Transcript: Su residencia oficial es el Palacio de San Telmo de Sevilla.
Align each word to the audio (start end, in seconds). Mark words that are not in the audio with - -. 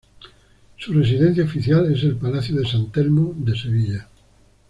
Su 0.77 0.93
residencia 0.93 1.43
oficial 1.43 1.93
es 1.93 2.01
el 2.01 2.15
Palacio 2.15 2.55
de 2.55 2.65
San 2.67 2.91
Telmo 2.91 3.35
de 3.37 3.55
Sevilla. 3.55 4.07